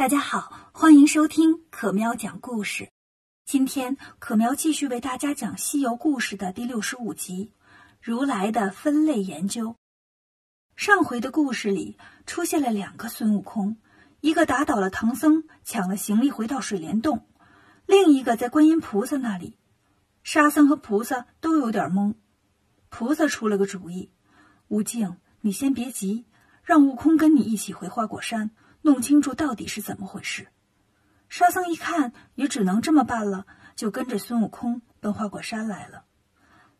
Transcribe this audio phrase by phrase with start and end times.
[0.00, 2.88] 大家好，欢迎收听可喵讲故事。
[3.44, 7.52] 今天可喵继续为大家讲《西游故事》的第六十五集
[8.00, 9.72] 《如来的分类研究》。
[10.74, 13.76] 上回的故事里出现了两个孙悟空，
[14.22, 17.26] 一个打倒了唐僧，抢了行李回到水帘洞；
[17.84, 19.58] 另一个在观音菩萨那里。
[20.22, 22.14] 沙僧和菩萨都有点懵。
[22.88, 24.10] 菩萨出了个主意
[24.68, 26.24] ：“悟净，你先别急，
[26.62, 28.52] 让悟空跟你一起回花果山。”
[28.82, 30.48] 弄清楚到底是怎么回事。
[31.28, 33.46] 沙僧一看，也只能这么办了，
[33.76, 36.04] 就跟着孙悟空奔花果山来了。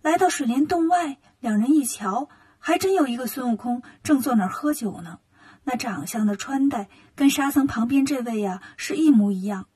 [0.03, 5.19] 来到水帘洞外，两人一瞧，还真有一个孙悟空正坐那儿喝酒呢。
[5.63, 9.67] 那长相的穿戴，跟沙僧旁边这位呀是一模一样。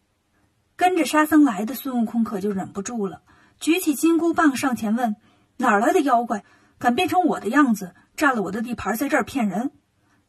[0.77, 3.23] 跟着沙僧来的孙悟空可就忍不住了，
[3.61, 5.15] 举起金箍棒上前问
[5.59, 6.45] ：“哪儿来的妖怪，
[6.79, 9.71] 敢变成我的样子，占了我的地盘，在这儿骗人？”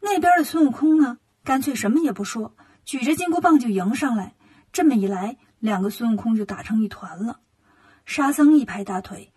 [0.02, 1.18] 那边的孙悟空呢？
[1.46, 4.34] 干脆什么也不说，举着金箍棒就迎上来。
[4.74, 7.40] 这么一来，两个孙悟空就打成一团了。
[8.04, 9.32] 沙僧一拍大腿：“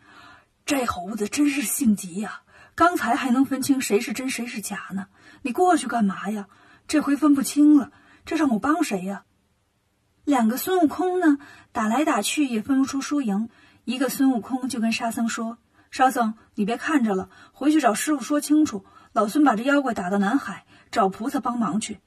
[0.64, 2.40] 这猴子真是性急呀！
[2.74, 5.08] 刚才还能分清谁是真谁是假呢，
[5.42, 6.48] 你过去干嘛呀？
[6.86, 7.92] 这回分不清了，
[8.24, 9.24] 这让我帮谁呀？”
[10.24, 11.36] 两个孙悟空呢，
[11.72, 13.50] 打来打去也分不出输赢。
[13.84, 15.58] 一个孙悟空就跟沙僧说
[15.92, 22.00] ：“沙僧，你别看着了，回去找师傅说清楚，老孙把这妖怪打到南海。”找菩萨帮忙去。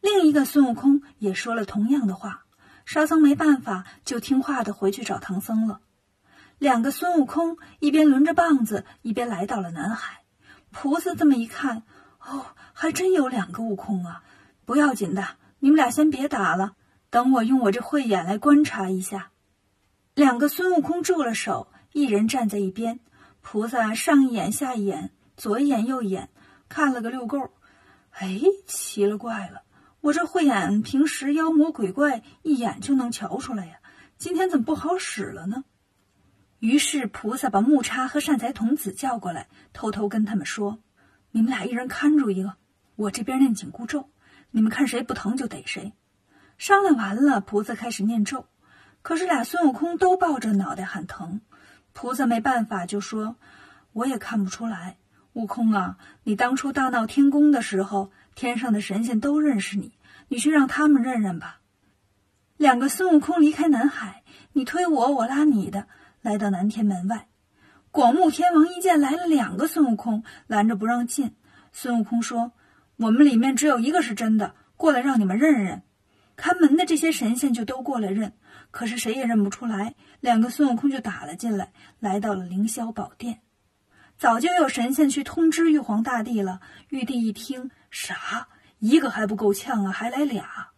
[0.00, 2.44] 另一个孙悟空也说了同样的话，
[2.84, 5.80] 沙僧没办法，就听话的回去找唐僧了。
[6.58, 10.22] 两个孙悟空一边抡着棒子，一边来到了南海。
[10.70, 11.82] 菩萨这么一看，
[12.20, 14.22] 哦，还真有两个悟空啊！
[14.64, 15.26] 不要紧的，
[15.58, 16.76] 你们俩先别打了，
[17.10, 19.30] 等我用我这慧眼来观察一下。
[20.14, 23.00] 两个孙悟空住了手，一人站在一边。
[23.40, 26.30] 菩萨上一眼下一眼，左一眼右一眼，
[26.68, 27.50] 看了个溜够。
[28.12, 29.62] 哎，奇了怪了！
[30.00, 33.78] 我这慧眼平时妖魔鬼怪一眼就能瞧出来呀，
[34.18, 35.64] 今天怎么不好使了呢？
[36.58, 40.78] 于是菩萨把木叉和善财童子叫过来，偷偷跟他们说
[41.32, 42.54] ：“你们俩一人看住一个，
[42.94, 44.10] 我这边念紧箍咒，
[44.50, 45.92] 你们看谁不疼就逮谁。”
[46.58, 48.46] 商量完了，菩萨开始念咒，
[49.02, 51.40] 可是俩孙悟空都抱着脑袋喊疼。
[51.92, 53.36] 菩萨没办法，就说
[53.92, 54.98] ：“我也看不出来。”
[55.34, 59.92] 悟空啊，你当初大闹天宫的时候，天上的神仙都认识你，
[60.28, 61.60] 你去让他们认认吧。
[62.58, 64.22] 两个孙悟空离开南海，
[64.52, 65.86] 你推我，我拉你的，
[66.20, 67.28] 来到南天门外。
[67.90, 71.34] 广目天王一见来了两个孙悟空，拦着不让进。
[71.72, 72.52] 孙悟空说
[72.96, 75.82] ：“我们里面只有一个是真的，过来让你们认认。”
[76.36, 78.32] 看门的这些神仙就都过来认，
[78.70, 79.94] 可是谁也认不出来。
[80.20, 83.40] 两个孙悟空就打了进来，来到了凌霄宝殿。
[84.22, 86.60] 早就有神仙去通知玉皇大帝了。
[86.90, 88.46] 玉帝一听，啥？
[88.78, 90.68] 一个还不够呛啊，还来俩？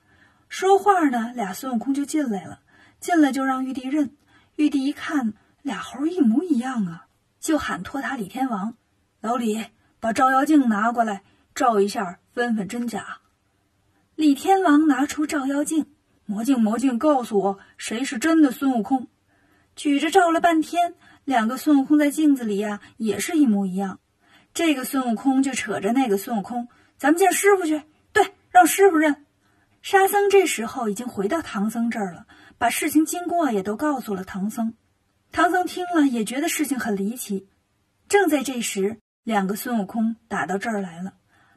[0.49, 2.61] 说话呢，俩孙悟空就进来了。
[3.01, 4.17] 进来就让玉帝认。
[4.57, 8.79] 玉帝一看，俩猴一模一样啊，就喊托塔李天王
[9.21, 9.63] ：“老李，
[10.01, 11.23] 把照妖镜拿过来，
[11.55, 13.19] 照一下，分分真假。”
[14.17, 15.85] 李天王拿出照妖镜，
[16.25, 19.09] 魔镜魔镜，告诉我谁是真的孙悟空。
[19.77, 20.95] 举着照了半天。
[21.25, 24.01] 两个孙悟空在镜子里呀，也是一模一样。
[24.53, 26.69] 这个孙悟空就扯着那个孙悟空
[26.99, 27.83] ：“咱们见师傅去。”
[28.13, 29.25] 对，让师傅认。
[29.81, 32.27] 沙僧这时候已经回到唐僧这儿了，
[32.59, 34.75] 把事情经过也都告诉了唐僧。
[35.33, 37.49] 唐僧听了也觉得事情很离奇。
[38.07, 41.15] 正在这时，两个孙悟空打到这儿来了。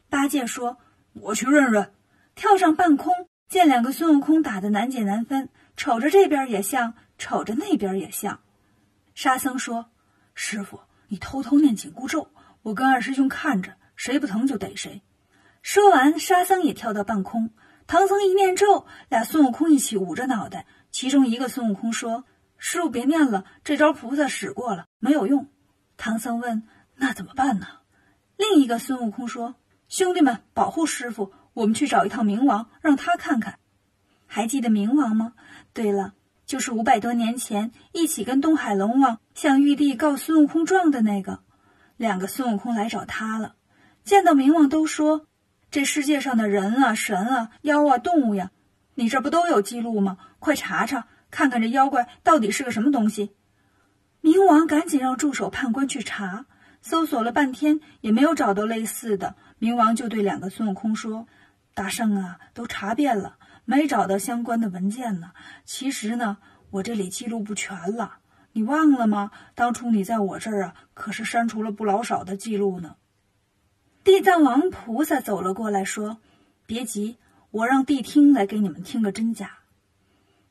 [0.10, 0.78] 八戒说
[1.14, 1.92] ：“我去认认。”
[2.36, 3.14] 跳上半空，
[3.50, 8.40] 见两个孙悟空打得难解难分，瞅着这边也像，瞅着那边也像。
[9.16, 9.90] 沙僧说
[10.36, 12.30] ：“师傅，你偷偷念紧箍咒，
[12.62, 15.02] 我跟二师兄看着，谁不疼就逮谁。”
[15.64, 17.52] 说完，沙僧也跳到半空。
[17.88, 20.66] 唐僧一念咒，俩孙悟空一起捂着脑袋。
[20.92, 22.26] 其中一个孙悟空说
[22.58, 25.50] ：“师傅别念了，这招菩萨使过了，没有用。”
[25.98, 26.64] 唐僧问
[26.96, 27.68] ：“那怎么办呢？”
[28.38, 29.56] 另一个孙悟空说
[29.90, 33.58] ：“兄弟们，保护师傅，我们去找一趟冥王，让他看看。
[34.28, 35.34] 还记得冥王吗？
[35.74, 36.14] 对了。”
[36.48, 41.42] 就是五百多年前一起跟东海龙王向玉帝告孙悟空状的那个，
[41.98, 43.56] 两个孙悟空来找他了。
[44.06, 45.28] 见到冥王都说
[45.70, 48.52] ：“这世界上的人啊、神啊、妖啊、动物呀，
[48.96, 50.18] 你这不都有记录吗？
[50.40, 53.36] 快查查，看看这妖怪到底是个什么东西。”
[54.24, 56.46] 冥王赶紧让助手判官去查，
[56.82, 59.36] 搜索了半天也没有找到类似的。
[59.60, 61.28] 冥王就对两个孙悟空说
[61.76, 63.37] ：“大圣啊，都查遍了。”
[63.70, 65.34] 没找到相关的文件呢。
[65.66, 66.38] 其实呢，
[66.70, 68.20] 我这里记录不全了。
[68.54, 69.32] 你忘了吗？
[69.56, 72.96] 当初你在我这儿啊，可是删除了不老少的记录呢。
[74.06, 76.20] 地藏王菩萨走了过来，说
[76.66, 77.18] ：“别急，
[77.52, 79.58] 我让谛听来给你们听个真假。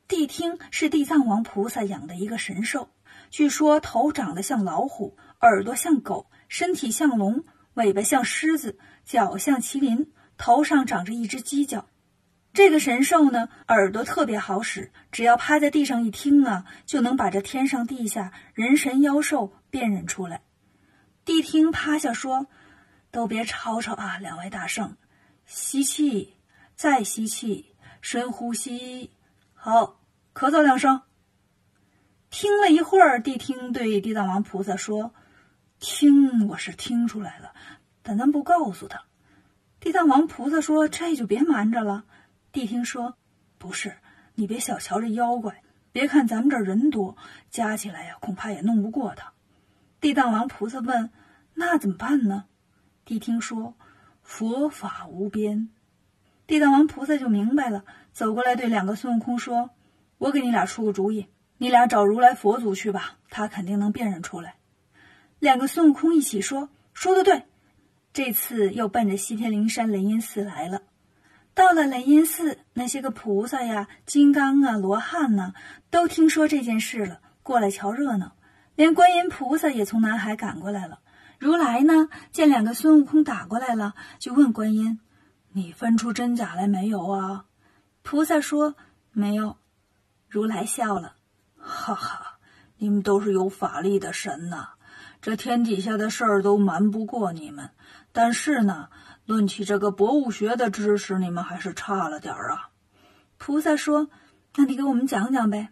[0.07, 2.91] 谛听是地藏王菩萨养的一个神兽，
[3.31, 11.87] 据说头长得像老虎，耳朵像狗，身体像龙，尾巴像狮子，脚像麒麟，头上长着一只犄角。
[12.57, 20.41] 这个神兽呢，耳朵特别好使，只要趴在地上一听啊，就能把这天上地下人神妖兽辨认出来。
[21.27, 22.47] 谛听趴下说
[23.13, 24.97] ：“都别吵吵啊，两位大圣，
[25.45, 26.39] 吸气，
[26.75, 29.11] 再吸气，深呼吸。”
[29.53, 30.01] 好，
[30.33, 31.03] 咳嗽两声。
[32.31, 35.13] 听了一会儿，谛听对地藏王菩萨说
[35.79, 37.53] ：“听，我是听出来了，
[38.03, 39.03] 但咱不告诉他。”
[39.79, 42.07] 地藏王菩萨说：“这就别瞒着了。”
[42.57, 43.19] 谛听说
[43.59, 43.99] ：“不是，
[44.35, 45.63] 你别小瞧这妖怪，
[45.93, 47.19] 别看咱们这人多，
[47.51, 49.35] 加起来呀，恐怕也弄不过他。”
[50.01, 51.11] 地藏王菩萨问
[51.53, 52.47] ：“那怎么办呢？”
[53.05, 53.75] 谛听说
[54.25, 55.69] ：“佛法无边。”
[56.49, 57.85] 地藏王菩萨就明白了。
[58.15, 59.69] 走过来对两个孙悟空说
[60.17, 61.27] ：“我给你俩出个主意，
[61.59, 64.55] 你俩找如来佛祖去吧，他肯定能辨认出来。”
[65.41, 67.43] 两个孙悟空一起说：“说的对。”
[68.15, 70.81] 这次又奔着西天灵山雷音寺来了。
[71.57, 75.55] 到了雷音寺，那些个菩萨呀、金刚啊、罗汉呢，
[75.89, 78.37] 都听说这件事了，过来瞧热闹。
[78.75, 80.99] 连观音菩萨也从南海赶过来了。
[81.39, 85.01] 如来呢，见两个孙悟空打过来了，就问观音
[85.53, 87.47] ：“你分出真假来没有啊？”
[88.05, 88.75] 菩萨说
[89.11, 89.57] ：“没有。”
[90.29, 91.15] 如来笑了
[91.57, 92.39] ：“哈哈，
[92.77, 94.75] 你们都是有法力的神呐，
[95.23, 97.71] 这天底下的事儿都瞒不过你们。
[98.13, 98.91] 但是呢，
[99.27, 102.71] 论起这个博物学的知识，你们还是差了点儿啊。”
[103.37, 104.09] 菩萨说
[104.57, 105.69] ：“那你给我们讲讲呗。”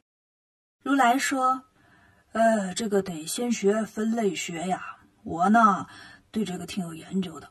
[0.85, 1.62] 如来说
[2.33, 4.99] ：“呃，这个得先学分类学呀。
[5.23, 5.87] 我呢，
[6.31, 7.49] 对这个挺有研究的。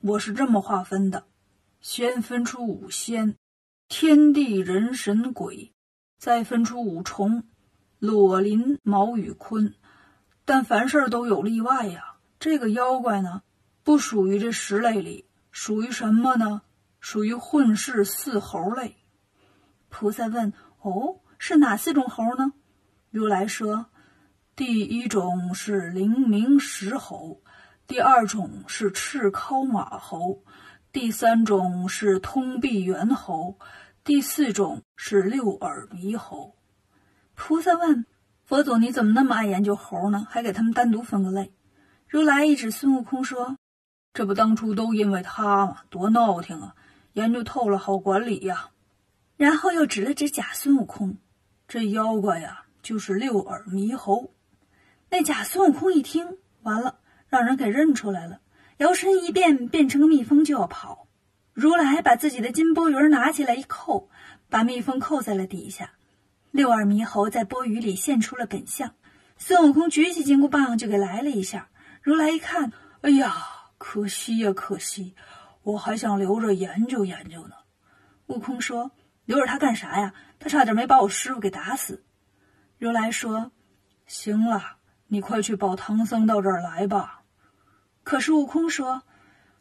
[0.00, 1.26] 我是这么划分的：
[1.80, 3.36] 先分出五仙。”
[3.86, 5.72] 天地人神鬼，
[6.18, 7.44] 再分出五重：
[7.98, 9.74] 裸鳞毛羽鲲。
[10.46, 12.16] 但凡事都有例外呀。
[12.40, 13.42] 这个妖怪呢，
[13.84, 16.62] 不属于这十类里，属于什么呢？
[16.98, 18.96] 属于混世四猴类。
[19.88, 20.52] 菩萨问
[20.82, 22.54] ：“哦，是哪四种猴呢？”
[23.12, 23.86] 如来说
[24.56, 27.40] ：“第一种是灵明石猴，
[27.86, 30.42] 第二种是赤尻马猴。”
[30.90, 33.60] 第三种是通臂猿猴，
[34.02, 36.56] 第四种是六耳猕猴。
[37.36, 38.06] 菩萨问
[38.44, 40.26] 佛祖：“你怎么那么爱研究猴呢？
[40.28, 41.54] 还给他们单独分个类？”
[42.10, 43.56] 如来一指孙悟空说
[44.14, 45.78] ：“这不当初都因为他吗？
[45.90, 46.76] 多闹挺啊！
[47.14, 48.70] 研究透了，好管理呀。”
[49.36, 51.18] 然后又指了指假孙悟空
[51.66, 54.32] ：“这妖怪呀，就是六耳猕猴。”
[55.10, 58.38] 那假孙悟空一听，完了，让人给认出来了。
[58.76, 61.08] 摇身一变，变成个蜜蜂就要跑。
[61.52, 64.08] 如来把自己的金钵盂拿起来一扣，
[64.48, 65.94] 把蜜蜂扣在了底下。
[66.52, 68.94] 六耳猕猴在钵盂里现出了本相。
[69.38, 71.68] 孙悟空举起金箍棒就给来了一下。
[72.00, 73.34] 如来一看，哎呀，
[73.86, 75.14] 可惜呀，可惜！
[75.62, 77.54] 我还想留着研究研究呢。
[78.26, 78.92] 悟空说
[79.26, 80.14] ：“留着他干啥呀？
[80.40, 82.02] 他差点没把我师傅给打死。”
[82.80, 83.52] 如来说
[84.06, 87.24] ：“行了，你快去保唐僧到这儿来吧。”
[88.02, 89.02] 可是悟空说：“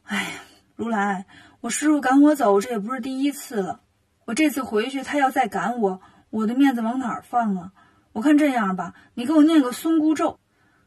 [0.07, 0.29] 哎呀，
[0.77, 1.25] 如来，
[1.59, 3.81] 我师傅赶我走，这也不是第一次了。
[4.23, 7.73] 我这次回去，他要再赶我，我的面子往哪儿放啊？
[8.13, 10.39] 我看这样吧，你给我念个松箍咒，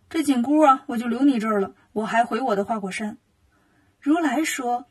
[0.09, 3.19] 这紧箍啊，我就留你这儿了，我还回我的花果山。”
[4.01, 4.87] 如来说：“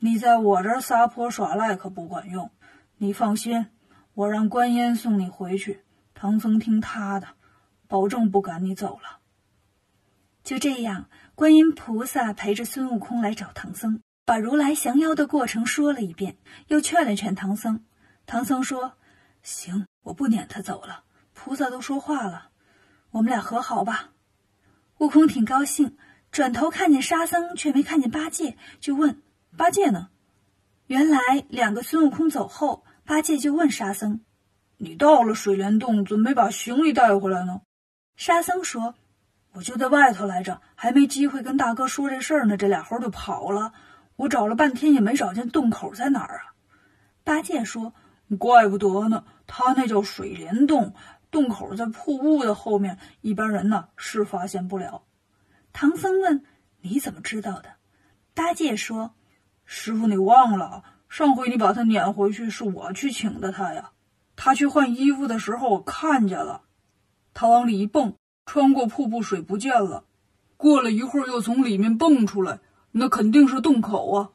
[0.00, 2.50] 你在我这儿撒泼耍赖可不管用，
[2.98, 3.66] 你放心，
[4.14, 5.82] 我让观音送你回去，
[6.14, 7.28] 唐僧听他的，
[7.88, 9.18] 保证不赶你走了。”
[10.44, 11.08] 就这样。
[11.36, 16.36] 观音菩萨陪着孙悟空来找唐僧，把如来降妖的过程说了一遍，
[16.66, 17.82] 又劝了劝唐僧。
[18.26, 18.92] 唐僧说
[19.42, 21.04] ：“行，我不撵他走了。
[21.32, 22.50] 菩萨都说话了，
[23.12, 24.10] 我们俩和好吧。”
[24.98, 25.96] 悟空挺高兴，
[26.30, 29.20] 转头看见沙僧，却没看见八戒，就问
[29.56, 30.08] ：“八戒呢？”
[30.86, 31.18] 原来
[31.48, 34.20] 两个孙悟空走后，八戒就问沙僧
[34.78, 37.60] ：“你到了水帘洞，怎么没把行李带回来呢？”
[38.16, 38.94] 沙僧说。
[39.52, 43.72] 我就在外头来着，还没机会跟大哥说这事儿呢，这俩猴就跑了。
[44.14, 46.54] 我找了半天也没找见洞口在哪儿啊。
[47.24, 47.92] 八戒说
[48.38, 50.94] ：“怪不得呢，他那叫水帘洞，
[51.32, 55.02] 洞口在瀑布的后面，一般人呢是发现不了。”
[55.72, 56.44] 唐僧问
[56.80, 57.74] ：“你怎么知道的？”
[58.34, 59.14] 八戒说
[59.64, 63.92] ：“师傅，你忘了上回你把他撵回去，是我去请的他呀。
[64.36, 66.62] 他去换衣服的时候，我看见了，
[67.34, 70.06] 他往里一蹦。”穿过瀑布水不见了，
[70.56, 72.58] 过了一会儿又从里面蹦出来，
[72.90, 74.30] 那肯定是洞口啊。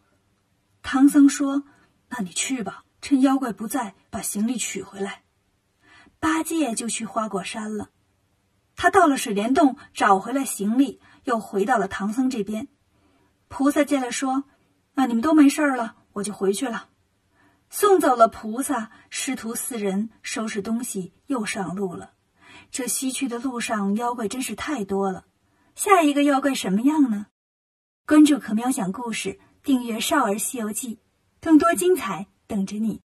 [0.82, 1.64] 唐僧说
[2.08, 5.24] ：“那你去吧，趁妖怪不在，把行李取回来。
[6.22, 7.90] 八戒就去花果山了。
[8.78, 12.70] 他到了水帘洞，找回了行李，又回到了唐僧这边。
[13.48, 14.46] 菩萨见了，说
[14.96, 16.90] ：“那你们都没事了，我就回去了。”
[17.70, 22.12] 送走了菩萨，师徒四人收拾东西，又上路了。
[22.72, 25.26] 这西去的路上，妖怪真是太多了。
[25.76, 27.28] 下一个妖怪什么样呢？
[28.06, 30.96] 关注可喵讲故事，订阅《少儿西游记》，
[31.42, 33.02] 更多精彩等着你。